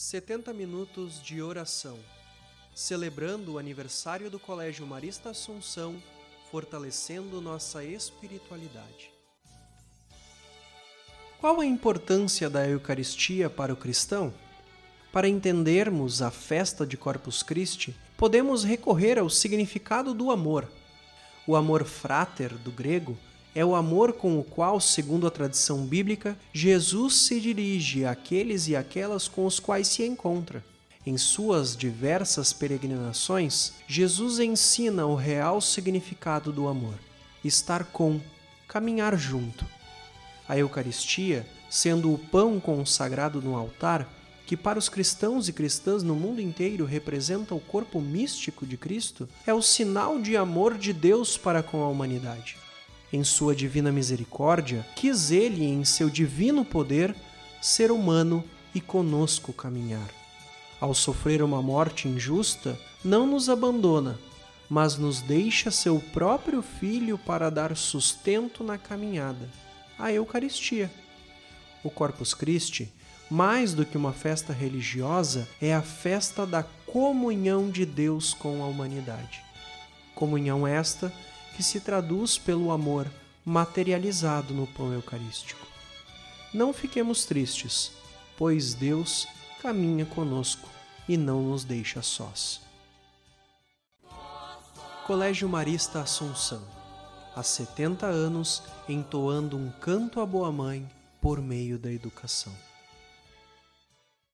70 0.00 0.52
minutos 0.52 1.20
de 1.20 1.42
oração, 1.42 1.98
celebrando 2.72 3.54
o 3.54 3.58
aniversário 3.58 4.30
do 4.30 4.38
Colégio 4.38 4.86
Marista 4.86 5.30
Assunção, 5.30 6.00
fortalecendo 6.52 7.40
nossa 7.40 7.82
espiritualidade. 7.82 9.10
Qual 11.40 11.60
a 11.60 11.66
importância 11.66 12.48
da 12.48 12.64
Eucaristia 12.64 13.50
para 13.50 13.72
o 13.72 13.76
cristão? 13.76 14.32
Para 15.12 15.28
entendermos 15.28 16.22
a 16.22 16.30
festa 16.30 16.86
de 16.86 16.96
Corpus 16.96 17.42
Christi, 17.42 17.92
podemos 18.16 18.62
recorrer 18.62 19.18
ao 19.18 19.28
significado 19.28 20.14
do 20.14 20.30
amor. 20.30 20.70
O 21.44 21.56
amor 21.56 21.84
frater, 21.84 22.56
do 22.56 22.70
grego, 22.70 23.18
é 23.58 23.64
o 23.64 23.74
amor 23.74 24.12
com 24.12 24.38
o 24.38 24.44
qual, 24.44 24.80
segundo 24.80 25.26
a 25.26 25.32
tradição 25.32 25.84
bíblica, 25.84 26.38
Jesus 26.52 27.16
se 27.16 27.40
dirige 27.40 28.04
àqueles 28.04 28.68
e 28.68 28.76
aquelas 28.76 29.26
com 29.26 29.44
os 29.44 29.58
quais 29.58 29.88
se 29.88 30.04
encontra. 30.06 30.64
Em 31.04 31.18
suas 31.18 31.76
diversas 31.76 32.52
peregrinações, 32.52 33.72
Jesus 33.88 34.38
ensina 34.38 35.06
o 35.06 35.16
real 35.16 35.60
significado 35.60 36.52
do 36.52 36.68
amor: 36.68 36.94
estar 37.44 37.82
com, 37.86 38.20
caminhar 38.68 39.18
junto. 39.18 39.66
A 40.48 40.56
Eucaristia, 40.56 41.44
sendo 41.68 42.14
o 42.14 42.18
pão 42.18 42.60
consagrado 42.60 43.42
no 43.42 43.56
altar, 43.56 44.08
que 44.46 44.56
para 44.56 44.78
os 44.78 44.88
cristãos 44.88 45.48
e 45.48 45.52
cristãs 45.52 46.04
no 46.04 46.14
mundo 46.14 46.40
inteiro 46.40 46.84
representa 46.84 47.56
o 47.56 47.60
corpo 47.60 48.00
místico 48.00 48.64
de 48.64 48.76
Cristo, 48.76 49.28
é 49.44 49.52
o 49.52 49.60
sinal 49.60 50.20
de 50.20 50.36
amor 50.36 50.78
de 50.78 50.92
Deus 50.92 51.36
para 51.36 51.60
com 51.60 51.82
a 51.82 51.88
humanidade 51.88 52.67
em 53.12 53.24
sua 53.24 53.54
divina 53.54 53.90
misericórdia, 53.90 54.86
quis 54.94 55.30
ele, 55.30 55.64
em 55.64 55.84
seu 55.84 56.10
divino 56.10 56.64
poder, 56.64 57.14
ser 57.60 57.90
humano 57.90 58.44
e 58.74 58.80
conosco 58.80 59.52
caminhar. 59.52 60.08
Ao 60.80 60.94
sofrer 60.94 61.42
uma 61.42 61.62
morte 61.62 62.06
injusta, 62.06 62.78
não 63.04 63.26
nos 63.26 63.48
abandona, 63.48 64.18
mas 64.68 64.96
nos 64.96 65.20
deixa 65.20 65.70
seu 65.70 65.98
próprio 66.12 66.62
Filho 66.62 67.18
para 67.18 67.50
dar 67.50 67.76
sustento 67.76 68.62
na 68.62 68.76
caminhada 68.76 69.48
a 69.98 70.12
Eucaristia. 70.12 70.90
O 71.82 71.90
Corpus 71.90 72.32
Christi, 72.32 72.92
mais 73.28 73.74
do 73.74 73.84
que 73.84 73.96
uma 73.96 74.12
festa 74.12 74.52
religiosa, 74.52 75.48
é 75.60 75.74
a 75.74 75.82
festa 75.82 76.46
da 76.46 76.62
comunhão 76.62 77.68
de 77.68 77.84
Deus 77.84 78.32
com 78.32 78.62
a 78.62 78.66
humanidade. 78.66 79.42
Comunhão 80.14 80.66
esta 80.66 81.12
que 81.58 81.62
se 81.64 81.80
traduz 81.80 82.38
pelo 82.38 82.70
amor 82.70 83.10
materializado 83.44 84.54
no 84.54 84.64
pão 84.64 84.92
eucarístico. 84.92 85.66
Não 86.54 86.72
fiquemos 86.72 87.24
tristes, 87.24 87.90
pois 88.36 88.74
Deus 88.74 89.26
caminha 89.60 90.06
conosco 90.06 90.68
e 91.08 91.16
não 91.16 91.42
nos 91.42 91.64
deixa 91.64 92.00
sós. 92.00 92.60
Colégio 95.04 95.48
Marista 95.48 96.00
Assunção, 96.00 96.62
há 97.34 97.42
70 97.42 98.06
anos 98.06 98.62
entoando 98.88 99.56
um 99.56 99.68
canto 99.80 100.20
à 100.20 100.26
boa 100.26 100.52
mãe 100.52 100.88
por 101.20 101.42
meio 101.42 101.76
da 101.76 101.90
educação. 101.90 102.54